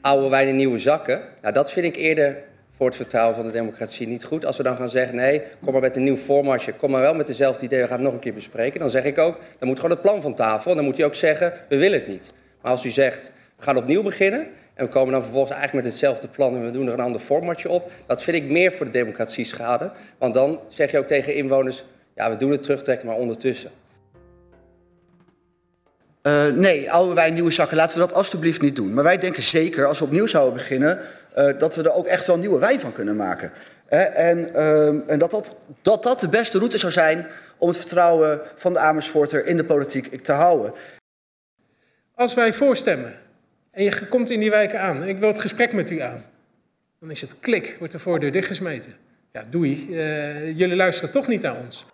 oude 0.00 0.28
wijn 0.28 0.48
in 0.48 0.56
nieuwe 0.56 0.78
zakken. 0.78 1.22
Nou, 1.42 1.54
dat 1.54 1.72
vind 1.72 1.86
ik 1.86 1.96
eerder 1.96 2.48
voor 2.80 2.88
het 2.88 2.98
vertrouwen 2.98 3.34
van 3.34 3.44
de 3.44 3.52
democratie 3.52 4.06
niet 4.06 4.24
goed. 4.24 4.46
Als 4.46 4.56
we 4.56 4.62
dan 4.62 4.76
gaan 4.76 4.88
zeggen, 4.88 5.16
nee, 5.16 5.42
kom 5.64 5.72
maar 5.72 5.80
met 5.82 5.96
een 5.96 6.02
nieuw 6.02 6.16
formatje, 6.16 6.72
kom 6.72 6.90
maar 6.90 7.00
wel 7.00 7.14
met 7.14 7.26
dezelfde 7.26 7.64
idee, 7.64 7.80
we 7.80 7.86
gaan 7.86 7.96
het 7.96 8.04
nog 8.04 8.12
een 8.12 8.20
keer 8.20 8.34
bespreken. 8.34 8.80
Dan 8.80 8.90
zeg 8.90 9.04
ik 9.04 9.18
ook, 9.18 9.38
dan 9.58 9.68
moet 9.68 9.76
gewoon 9.76 9.90
het 9.90 10.02
plan 10.02 10.22
van 10.22 10.34
tafel. 10.34 10.70
En 10.70 10.76
dan 10.76 10.84
moet 10.84 10.96
hij 10.96 11.06
ook 11.06 11.14
zeggen, 11.14 11.52
we 11.68 11.76
willen 11.76 11.98
het 11.98 12.08
niet. 12.08 12.32
Maar 12.62 12.70
als 12.70 12.84
u 12.84 12.90
zegt, 12.90 13.32
we 13.56 13.62
gaan 13.62 13.76
opnieuw 13.76 14.02
beginnen 14.02 14.46
en 14.74 14.84
we 14.84 14.90
komen 14.90 15.12
dan 15.12 15.22
vervolgens 15.22 15.52
eigenlijk 15.52 15.84
met 15.84 15.92
hetzelfde 15.92 16.28
plan 16.28 16.54
en 16.54 16.64
we 16.64 16.70
doen 16.70 16.86
er 16.86 16.92
een 16.92 17.00
ander 17.00 17.20
formatje 17.20 17.68
op. 17.68 17.90
Dat 18.06 18.22
vind 18.22 18.36
ik 18.36 18.44
meer 18.44 18.72
voor 18.72 18.86
de 18.86 18.92
democratie 18.92 19.44
schade. 19.44 19.90
Want 20.18 20.34
dan 20.34 20.60
zeg 20.68 20.90
je 20.90 20.98
ook 20.98 21.06
tegen 21.06 21.34
inwoners, 21.34 21.84
ja, 22.14 22.30
we 22.30 22.36
doen 22.36 22.50
het 22.50 22.62
terugtrekken, 22.62 23.06
maar 23.06 23.16
ondertussen. 23.16 23.70
Uh, 26.22 26.46
nee, 26.46 26.90
oude 26.90 27.14
wijn, 27.14 27.34
nieuwe 27.34 27.50
zakken, 27.50 27.76
laten 27.76 27.98
we 27.98 28.06
dat 28.06 28.16
alstublieft 28.16 28.60
niet 28.60 28.76
doen. 28.76 28.94
Maar 28.94 29.04
wij 29.04 29.18
denken 29.18 29.42
zeker, 29.42 29.86
als 29.86 29.98
we 29.98 30.04
opnieuw 30.04 30.26
zouden 30.26 30.54
beginnen, 30.54 30.98
dat 31.34 31.74
we 31.74 31.82
er 31.82 31.92
ook 31.92 32.06
echt 32.06 32.26
wel 32.26 32.38
nieuwe 32.38 32.58
wijn 32.58 32.80
van 32.80 32.92
kunnen 32.92 33.16
maken. 33.16 33.52
Uh, 33.90 34.18
en, 34.18 34.50
uh, 34.54 35.10
en 35.10 35.18
dat, 35.18 35.30
dat, 35.30 35.56
dat 35.82 36.02
dat 36.02 36.20
de 36.20 36.28
beste 36.28 36.58
route 36.58 36.78
zou 36.78 36.92
zijn 36.92 37.26
om 37.58 37.68
het 37.68 37.76
vertrouwen 37.76 38.40
van 38.56 38.72
de 38.72 38.78
Amersfoorter 38.78 39.46
in 39.46 39.56
de 39.56 39.64
politiek 39.64 40.22
te 40.22 40.32
houden. 40.32 40.72
Als 42.14 42.34
wij 42.34 42.52
voorstemmen 42.52 43.18
en 43.70 43.84
je 43.84 44.06
komt 44.08 44.30
in 44.30 44.40
die 44.40 44.50
wijken 44.50 44.80
aan 44.80 45.02
en 45.02 45.08
ik 45.08 45.18
wil 45.18 45.28
het 45.28 45.40
gesprek 45.40 45.72
met 45.72 45.90
u 45.90 46.00
aan, 46.00 46.24
dan 47.00 47.10
is 47.10 47.20
het 47.20 47.38
klik, 47.38 47.76
wordt 47.78 47.92
de 47.92 47.98
voordeur 47.98 48.32
dichtgesmeten. 48.32 48.94
Ja, 49.32 49.44
doei, 49.48 49.94
jullie 50.54 50.76
luisteren 50.76 51.12
toch 51.12 51.26
niet 51.26 51.42
naar 51.42 51.56
ons. 51.64 51.86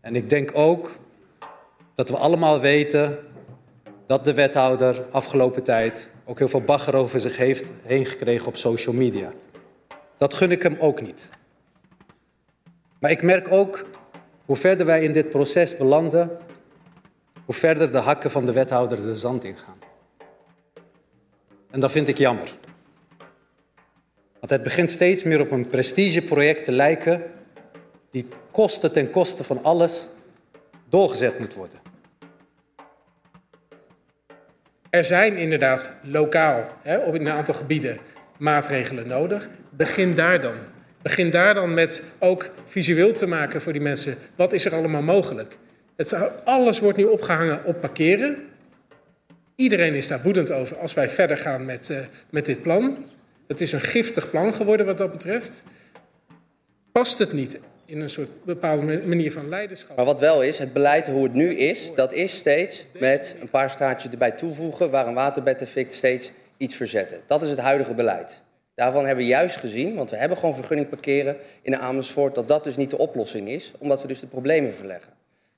En 0.00 0.16
ik 0.16 0.30
denk 0.30 0.50
ook 0.54 0.98
dat 1.94 2.08
we 2.08 2.16
allemaal 2.16 2.60
weten 2.60 3.18
dat 4.06 4.24
de 4.24 4.34
wethouder 4.34 5.02
afgelopen 5.10 5.62
tijd 5.62 6.08
ook 6.24 6.38
heel 6.38 6.48
veel 6.48 6.60
bagger 6.60 6.94
over 6.94 7.20
zich 7.20 7.36
heeft 7.36 7.70
heen 7.82 8.06
gekregen 8.06 8.46
op 8.46 8.56
social 8.56 8.94
media. 8.94 9.32
Dat 10.16 10.34
gun 10.34 10.50
ik 10.50 10.62
hem 10.62 10.76
ook 10.78 11.00
niet. 11.00 11.30
Maar 12.98 13.10
ik 13.10 13.22
merk 13.22 13.52
ook 13.52 13.86
hoe 14.44 14.56
verder 14.56 14.86
wij 14.86 15.02
in 15.02 15.12
dit 15.12 15.30
proces 15.30 15.76
belanden, 15.76 16.38
hoe 17.44 17.54
verder 17.54 17.92
de 17.92 17.98
hakken 17.98 18.30
van 18.30 18.44
de 18.44 18.52
wethouder 18.52 19.02
de 19.02 19.14
zand 19.14 19.44
ingaan. 19.44 19.78
En 21.70 21.80
dat 21.80 21.90
vind 21.90 22.08
ik 22.08 22.18
jammer. 22.18 22.58
Want 24.40 24.50
het 24.50 24.62
begint 24.62 24.90
steeds 24.90 25.24
meer 25.24 25.40
op 25.40 25.50
een 25.50 25.68
prestigeproject 25.68 26.64
te 26.64 26.72
lijken, 26.72 27.22
die 28.10 28.26
kosten 28.50 28.92
ten 28.92 29.10
koste 29.10 29.44
van 29.44 29.62
alles 29.62 30.08
doorgezet 30.88 31.38
moet 31.38 31.54
worden. 31.54 31.78
Er 34.94 35.04
zijn 35.04 35.36
inderdaad 35.36 35.90
lokaal 36.02 36.68
hè, 36.82 36.96
op 36.96 37.14
een 37.14 37.28
aantal 37.28 37.54
gebieden 37.54 37.98
maatregelen 38.38 39.08
nodig. 39.08 39.48
Begin 39.70 40.14
daar 40.14 40.40
dan. 40.40 40.54
Begin 41.02 41.30
daar 41.30 41.54
dan 41.54 41.74
met 41.74 42.04
ook 42.18 42.50
visueel 42.64 43.12
te 43.12 43.26
maken 43.26 43.60
voor 43.60 43.72
die 43.72 43.82
mensen. 43.82 44.16
Wat 44.36 44.52
is 44.52 44.64
er 44.64 44.74
allemaal 44.74 45.02
mogelijk? 45.02 45.56
Het, 45.96 46.16
alles 46.44 46.80
wordt 46.80 46.98
nu 46.98 47.04
opgehangen 47.04 47.64
op 47.64 47.80
parkeren. 47.80 48.36
Iedereen 49.56 49.94
is 49.94 50.08
daar 50.08 50.22
woedend 50.22 50.50
over 50.50 50.76
als 50.76 50.94
wij 50.94 51.08
verder 51.08 51.38
gaan 51.38 51.64
met, 51.64 51.88
uh, 51.90 51.98
met 52.30 52.46
dit 52.46 52.62
plan. 52.62 52.96
Het 53.46 53.60
is 53.60 53.72
een 53.72 53.80
giftig 53.80 54.30
plan 54.30 54.54
geworden 54.54 54.86
wat 54.86 54.98
dat 54.98 55.10
betreft. 55.10 55.64
Past 56.92 57.18
het 57.18 57.32
niet 57.32 57.58
in 57.86 58.00
een 58.00 58.10
soort 58.10 58.44
bepaalde 58.44 59.02
manier 59.04 59.32
van 59.32 59.48
leiderschap. 59.48 59.96
Maar 59.96 60.04
wat 60.04 60.20
wel 60.20 60.42
is, 60.42 60.58
het 60.58 60.72
beleid 60.72 61.06
hoe 61.06 61.22
het 61.22 61.34
nu 61.34 61.54
is, 61.54 61.94
dat 61.94 62.12
is 62.12 62.36
steeds 62.36 62.86
met 62.98 63.36
een 63.40 63.50
paar 63.50 63.70
straatjes 63.70 64.10
erbij 64.10 64.30
toevoegen, 64.30 64.90
waar 64.90 65.06
een 65.06 65.14
waterbed 65.14 65.68
fikt, 65.68 65.92
steeds 65.92 66.32
iets 66.56 66.74
verzetten. 66.74 67.20
Dat 67.26 67.42
is 67.42 67.48
het 67.48 67.58
huidige 67.58 67.94
beleid. 67.94 68.42
Daarvan 68.74 69.06
hebben 69.06 69.24
we 69.24 69.30
juist 69.30 69.56
gezien, 69.56 69.94
want 69.94 70.10
we 70.10 70.16
hebben 70.16 70.38
gewoon 70.38 70.54
vergunning 70.54 70.88
parkeren 70.88 71.36
in 71.62 71.70
de 71.70 71.78
Amersfoort, 71.78 72.34
dat 72.34 72.48
dat 72.48 72.64
dus 72.64 72.76
niet 72.76 72.90
de 72.90 72.98
oplossing 72.98 73.48
is, 73.48 73.72
omdat 73.78 74.02
we 74.02 74.08
dus 74.08 74.20
de 74.20 74.26
problemen 74.26 74.74
verleggen. 74.74 75.12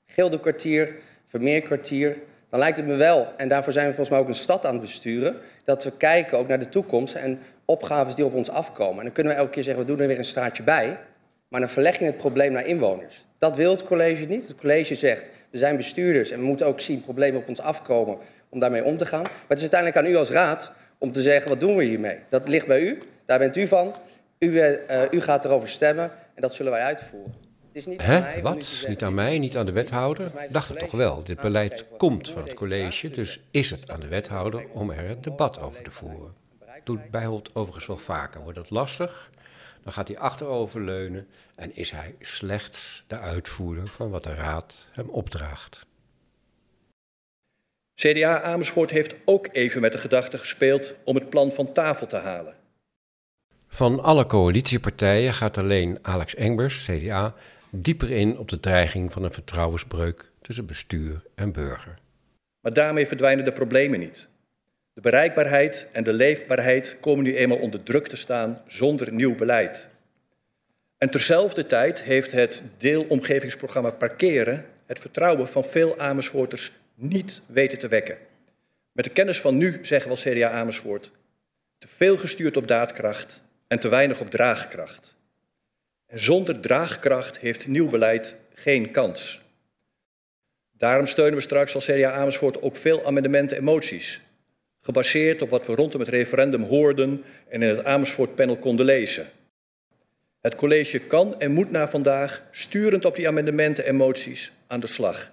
Gilde 0.05 0.39
kwartier, 0.39 0.95
vermeerkwartier, 1.25 2.17
dan 2.49 2.59
lijkt 2.59 2.77
het 2.77 2.85
me 2.85 2.95
wel, 2.95 3.27
en 3.37 3.47
daarvoor 3.47 3.73
zijn 3.73 3.87
we 3.87 3.93
volgens 3.93 4.15
mij 4.15 4.19
ook 4.19 4.27
een 4.27 4.41
stad 4.41 4.65
aan 4.65 4.73
het 4.73 4.81
besturen, 4.81 5.37
dat 5.63 5.83
we 5.83 5.91
kijken 5.97 6.37
ook 6.37 6.47
naar 6.47 6.59
de 6.59 6.69
toekomst 6.69 7.15
en 7.15 7.39
opgaves 7.65 8.15
die 8.15 8.25
op 8.25 8.33
ons 8.33 8.49
afkomen. 8.49 8.97
En 8.97 9.03
dan 9.03 9.13
kunnen 9.13 9.33
we 9.33 9.39
elke 9.39 9.51
keer 9.51 9.63
zeggen, 9.63 9.83
we 9.83 9.89
doen 9.89 9.99
er 9.99 10.07
weer 10.07 10.17
een 10.17 10.23
straatje 10.23 10.63
bij. 10.63 10.97
Maar 11.47 11.59
dan 11.59 11.69
verleg 11.69 11.99
je 11.99 12.05
het 12.05 12.17
probleem 12.17 12.51
naar 12.51 12.65
inwoners. 12.65 13.25
Dat 13.37 13.55
wil 13.55 13.71
het 13.71 13.83
college 13.83 14.25
niet. 14.25 14.47
Het 14.47 14.55
college 14.55 14.95
zegt, 14.95 15.31
we 15.49 15.57
zijn 15.57 15.77
bestuurders 15.77 16.31
en 16.31 16.39
we 16.39 16.45
moeten 16.45 16.65
ook 16.65 16.79
zien 16.79 17.01
problemen 17.01 17.41
op 17.41 17.49
ons 17.49 17.61
afkomen 17.61 18.17
om 18.49 18.59
daarmee 18.59 18.83
om 18.83 18.97
te 18.97 19.05
gaan. 19.05 19.21
Maar 19.21 19.47
het 19.47 19.57
is 19.57 19.71
uiteindelijk 19.71 20.05
aan 20.05 20.13
u 20.13 20.15
als 20.15 20.29
raad 20.29 20.71
om 20.97 21.11
te 21.11 21.21
zeggen, 21.21 21.49
wat 21.49 21.59
doen 21.59 21.75
we 21.75 21.83
hiermee? 21.83 22.17
Dat 22.29 22.47
ligt 22.47 22.67
bij 22.67 22.81
u, 22.81 22.97
daar 23.25 23.39
bent 23.39 23.55
u 23.55 23.67
van. 23.67 23.93
U, 24.39 24.47
uh, 24.47 24.71
u 25.11 25.21
gaat 25.21 25.45
erover 25.45 25.67
stemmen 25.67 26.11
en 26.35 26.41
dat 26.41 26.53
zullen 26.53 26.71
wij 26.71 26.81
uitvoeren. 26.81 27.35
Het 27.67 27.75
is 27.75 27.85
niet 27.85 28.01
Hè? 28.01 28.19
Mij, 28.19 28.41
Wat? 28.41 28.85
Niet 28.87 29.03
aan 29.03 29.13
mij, 29.13 29.39
niet 29.39 29.57
aan 29.57 29.65
de 29.65 29.71
wethouder? 29.71 30.31
Dacht 30.49 30.69
het 30.69 30.79
toch 30.79 30.91
wel. 30.91 31.23
Dit 31.23 31.41
beleid 31.41 31.85
komt 31.97 32.29
van 32.29 32.43
het 32.43 32.53
college, 32.53 33.09
dus 33.09 33.39
is 33.51 33.69
het 33.69 33.89
aan 33.89 33.99
de 33.99 34.07
wethouder 34.07 34.65
om 34.73 34.89
er 34.89 35.09
een 35.09 35.21
debat 35.21 35.59
over 35.59 35.83
te 35.83 35.91
voeren. 35.91 36.33
Doet 36.83 37.11
Bijholt 37.11 37.49
overigens 37.53 37.85
wel 37.85 37.97
vaker. 37.97 38.41
Wordt 38.41 38.57
dat 38.57 38.69
lastig? 38.69 39.29
Dan 39.87 39.95
gaat 39.95 40.07
hij 40.07 40.17
achteroverleunen 40.17 41.27
en 41.55 41.75
is 41.75 41.91
hij 41.91 42.15
slechts 42.19 43.03
de 43.07 43.17
uitvoerder 43.17 43.87
van 43.87 44.09
wat 44.09 44.23
de 44.23 44.33
raad 44.33 44.85
hem 44.91 45.09
opdraagt. 45.09 45.85
CDA 47.95 48.41
Amersfoort 48.41 48.89
heeft 48.89 49.15
ook 49.25 49.49
even 49.51 49.81
met 49.81 49.91
de 49.91 49.97
gedachte 49.97 50.37
gespeeld 50.37 50.95
om 51.05 51.15
het 51.15 51.29
plan 51.29 51.51
van 51.51 51.71
tafel 51.71 52.07
te 52.07 52.15
halen. 52.15 52.55
Van 53.67 54.03
alle 54.03 54.25
coalitiepartijen 54.25 55.33
gaat 55.33 55.57
alleen 55.57 55.99
Alex 56.01 56.35
Engbers, 56.35 56.85
CDA, 56.85 57.35
dieper 57.71 58.11
in 58.11 58.37
op 58.37 58.49
de 58.49 58.59
dreiging 58.59 59.13
van 59.13 59.23
een 59.23 59.33
vertrouwensbreuk 59.33 60.31
tussen 60.41 60.65
bestuur 60.65 61.23
en 61.35 61.51
burger. 61.51 61.93
Maar 62.61 62.73
daarmee 62.73 63.07
verdwijnen 63.07 63.45
de 63.45 63.51
problemen 63.51 63.99
niet. 63.99 64.29
De 64.97 65.03
bereikbaarheid 65.03 65.87
en 65.91 66.03
de 66.03 66.13
leefbaarheid 66.13 66.97
komen 66.99 67.23
nu 67.23 67.35
eenmaal 67.35 67.57
onder 67.57 67.83
druk 67.83 68.07
te 68.07 68.15
staan 68.15 68.61
zonder 68.67 69.11
nieuw 69.11 69.35
beleid. 69.35 69.89
En 70.97 71.09
terzelfde 71.09 71.65
tijd 71.65 72.03
heeft 72.03 72.31
het 72.31 72.63
deelomgevingsprogramma 72.77 73.89
Parkeren 73.89 74.65
het 74.85 74.99
vertrouwen 74.99 75.47
van 75.47 75.63
veel 75.63 75.99
Amersfoorters 75.99 76.71
niet 76.95 77.41
weten 77.47 77.79
te 77.79 77.87
wekken. 77.87 78.17
Met 78.91 79.05
de 79.05 79.11
kennis 79.11 79.41
van 79.41 79.57
nu 79.57 79.79
zeggen 79.81 80.09
we 80.09 80.15
als 80.15 80.23
CDA 80.23 80.49
Amersfoort 80.49 81.11
te 81.77 81.87
veel 81.87 82.17
gestuurd 82.17 82.57
op 82.57 82.67
daadkracht 82.67 83.43
en 83.67 83.79
te 83.79 83.89
weinig 83.89 84.19
op 84.19 84.29
draagkracht. 84.29 85.17
En 86.05 86.19
zonder 86.19 86.59
draagkracht 86.59 87.39
heeft 87.39 87.67
nieuw 87.67 87.89
beleid 87.89 88.35
geen 88.53 88.91
kans. 88.91 89.41
Daarom 90.71 91.05
steunen 91.05 91.35
we 91.35 91.41
straks 91.41 91.75
als 91.75 91.85
CDA 91.85 92.11
Amersfoort 92.11 92.61
ook 92.61 92.75
veel 92.75 93.05
amendementen 93.05 93.57
en 93.57 93.63
moties 93.63 94.21
gebaseerd 94.87 95.41
op 95.41 95.49
wat 95.49 95.65
we 95.65 95.75
rondom 95.75 95.99
het 95.99 96.09
referendum 96.09 96.63
hoorden 96.63 97.23
en 97.49 97.61
in 97.63 97.69
het 97.69 97.85
Amersfoort-panel 97.85 98.57
konden 98.57 98.85
lezen. 98.85 99.27
Het 100.41 100.55
college 100.55 100.99
kan 100.99 101.39
en 101.39 101.51
moet 101.51 101.71
na 101.71 101.87
vandaag, 101.87 102.43
sturend 102.51 103.05
op 103.05 103.15
die 103.15 103.27
amendementen 103.27 103.85
en 103.85 103.95
moties, 103.95 104.51
aan 104.67 104.79
de 104.79 104.87
slag. 104.87 105.31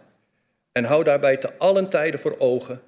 En 0.72 0.84
hou 0.84 1.04
daarbij 1.04 1.36
te 1.36 1.52
allen 1.58 1.88
tijden 1.88 2.20
voor 2.20 2.34
ogen, 2.38 2.80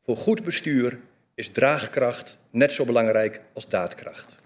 voor 0.00 0.16
goed 0.16 0.44
bestuur 0.44 0.98
is 1.34 1.48
draagkracht 1.48 2.38
net 2.50 2.72
zo 2.72 2.84
belangrijk 2.84 3.40
als 3.52 3.68
daadkracht. 3.68 4.38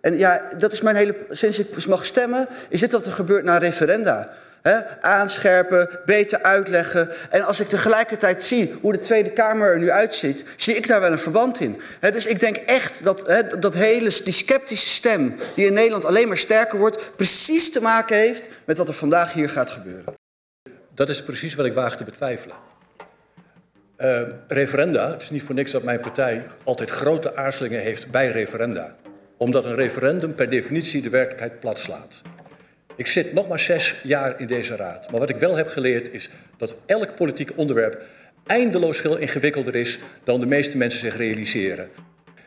En 0.00 0.18
ja, 0.18 0.52
dat 0.58 0.72
is 0.72 0.80
mijn 0.80 0.96
hele. 0.96 1.26
Sinds 1.30 1.58
ik 1.58 1.86
mag 1.86 2.04
stemmen, 2.04 2.48
is 2.68 2.80
dit 2.80 2.92
wat 2.92 3.06
er 3.06 3.12
gebeurt 3.12 3.44
na 3.44 3.58
referenda. 3.58 4.36
He, 4.66 5.00
aanscherpen, 5.00 5.88
beter 6.04 6.42
uitleggen. 6.42 7.10
En 7.30 7.42
als 7.42 7.60
ik 7.60 7.68
tegelijkertijd 7.68 8.42
zie 8.42 8.74
hoe 8.80 8.92
de 8.92 9.00
Tweede 9.00 9.30
Kamer 9.30 9.72
er 9.72 9.78
nu 9.78 9.90
uitziet, 9.90 10.44
zie 10.56 10.74
ik 10.74 10.86
daar 10.86 11.00
wel 11.00 11.12
een 11.12 11.18
verband 11.18 11.60
in. 11.60 11.80
Dus 12.00 12.26
ik 12.26 12.40
denk 12.40 12.56
echt 12.56 13.04
dat 13.04 13.44
dat 13.58 13.74
hele, 13.74 14.20
die 14.24 14.32
sceptische 14.32 14.88
stem 14.88 15.36
die 15.54 15.66
in 15.66 15.72
Nederland 15.72 16.04
alleen 16.04 16.28
maar 16.28 16.36
sterker 16.36 16.78
wordt, 16.78 17.16
precies 17.16 17.72
te 17.72 17.80
maken 17.80 18.16
heeft 18.16 18.48
met 18.64 18.78
wat 18.78 18.88
er 18.88 18.94
vandaag 18.94 19.32
hier 19.32 19.50
gaat 19.50 19.70
gebeuren. 19.70 20.14
Dat 20.94 21.08
is 21.08 21.22
precies 21.22 21.54
wat 21.54 21.66
ik 21.66 21.74
waag 21.74 21.96
te 21.96 22.04
betwijfelen. 22.04 22.56
Uh, 23.98 24.22
referenda, 24.48 25.10
het 25.10 25.22
is 25.22 25.30
niet 25.30 25.42
voor 25.42 25.54
niks 25.54 25.70
dat 25.70 25.82
mijn 25.82 26.00
partij 26.00 26.46
altijd 26.64 26.90
grote 26.90 27.36
aarzelingen 27.36 27.80
heeft 27.80 28.10
bij 28.10 28.30
referenda. 28.30 28.96
Omdat 29.36 29.64
een 29.64 29.74
referendum 29.74 30.34
per 30.34 30.50
definitie 30.50 31.02
de 31.02 31.10
werkelijkheid 31.10 31.60
platslaat. 31.60 32.22
Ik 32.96 33.06
zit 33.06 33.32
nog 33.32 33.48
maar 33.48 33.58
zes 33.58 33.94
jaar 34.02 34.40
in 34.40 34.46
deze 34.46 34.76
raad. 34.76 35.10
Maar 35.10 35.20
wat 35.20 35.30
ik 35.30 35.36
wel 35.36 35.56
heb 35.56 35.68
geleerd 35.68 36.12
is 36.12 36.30
dat 36.56 36.76
elk 36.86 37.14
politiek 37.14 37.52
onderwerp 37.56 38.02
eindeloos 38.46 38.98
veel 38.98 39.16
ingewikkelder 39.16 39.74
is 39.74 39.98
dan 40.24 40.40
de 40.40 40.46
meeste 40.46 40.76
mensen 40.76 41.00
zich 41.00 41.16
realiseren. 41.16 41.88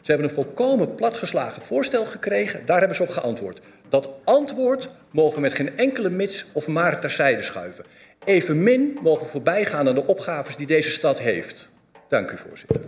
Ze 0.01 0.11
hebben 0.11 0.27
een 0.27 0.43
volkomen 0.43 0.95
platgeslagen 0.95 1.61
voorstel 1.61 2.05
gekregen, 2.05 2.65
daar 2.65 2.79
hebben 2.79 2.95
ze 2.95 3.03
op 3.03 3.09
geantwoord. 3.09 3.61
Dat 3.89 4.09
antwoord 4.23 4.89
mogen 5.11 5.41
met 5.41 5.53
geen 5.53 5.77
enkele 5.77 6.09
mits 6.09 6.45
of 6.53 6.67
maar 6.67 6.99
terzijde 6.99 7.41
schuiven. 7.41 7.85
Evenmin 8.25 8.97
mogen 9.01 9.23
we 9.23 9.31
voorbij 9.31 9.65
gaan 9.65 9.87
aan 9.87 9.95
de 9.95 10.05
opgaves 10.05 10.55
die 10.55 10.67
deze 10.67 10.91
stad 10.91 11.19
heeft. 11.19 11.71
Dank 12.07 12.31
u, 12.31 12.37
voorzitter. 12.37 12.81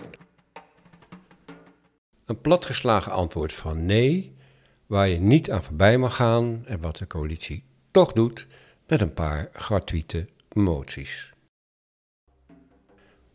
Een 2.26 2.42
platgeslagen 2.42 3.12
antwoord 3.12 3.54
van 3.54 3.86
nee 3.86 4.36
waar 4.92 5.08
je 5.08 5.20
niet 5.20 5.52
aan 5.52 5.64
voorbij 5.64 5.98
mag 5.98 6.16
gaan 6.16 6.64
en 6.66 6.82
wat 6.82 6.98
de 6.98 7.08
coalitie 7.08 7.64
toch 7.92 8.14
doet 8.14 8.48
met 8.88 9.02
een 9.02 9.14
paar 9.14 9.50
gratuite 9.54 10.26
moties. 10.52 11.34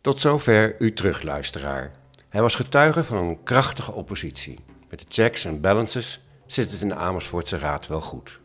Tot 0.01 0.21
zover 0.21 0.75
uw 0.79 0.93
terugluisteraar. 0.93 1.91
Hij 2.29 2.41
was 2.41 2.55
getuige 2.55 3.03
van 3.03 3.17
een 3.17 3.43
krachtige 3.43 3.91
oppositie. 3.91 4.59
Met 4.89 4.99
de 4.99 5.05
checks 5.09 5.45
en 5.45 5.61
balances 5.61 6.21
zit 6.45 6.71
het 6.71 6.81
in 6.81 6.89
de 6.89 6.95
Amersfoortse 6.95 7.57
Raad 7.57 7.87
wel 7.87 8.01
goed. 8.01 8.39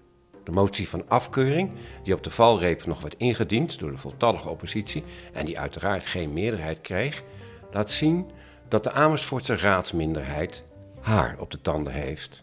De 0.45 0.53
motie 0.53 0.89
van 0.89 1.09
afkeuring, 1.09 1.71
die 2.05 2.15
op 2.15 2.23
de 2.23 2.31
valreep 2.31 2.87
nog 2.87 3.01
werd 3.01 3.17
ingediend 3.17 3.79
door 3.79 3.91
de 3.91 3.99
voltallige 3.99 4.49
oppositie 4.49 5.05
en 5.33 5.47
die 5.47 5.59
uiteraard 5.59 6.07
geen 6.07 6.33
meerderheid 6.33 6.81
kreeg, 6.81 7.23
laat 7.71 7.91
zien 7.91 8.31
dat 8.69 8.85
de 8.85 8.93
Amersfoortse 8.93 9.57
raadsminderheid 9.57 10.63
haar 11.01 11.37
op 11.39 11.51
de 11.51 11.61
tanden 11.61 11.93
heeft. 11.93 12.43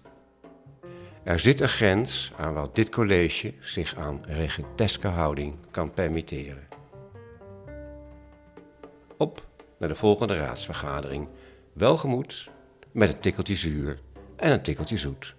Er 1.24 1.40
zit 1.40 1.60
een 1.60 1.68
grens 1.68 2.32
aan 2.38 2.54
wat 2.54 2.76
dit 2.76 2.90
college 2.90 3.54
zich 3.60 3.96
aan 3.96 4.22
regenteske 4.26 5.08
houding 5.08 5.56
kan 5.72 5.92
permitteren. 5.92 6.68
Op 9.18 9.48
naar 9.78 9.90
de 9.90 9.96
volgende 9.96 10.38
raadsvergadering. 10.38 11.28
Welgemoed 11.74 12.50
met 12.92 13.10
een 13.10 13.20
tikkeltje 13.20 13.56
zuur 13.56 14.00
en 14.36 14.52
een 14.52 14.62
tikkeltje 14.62 14.98
zoet. 14.98 15.36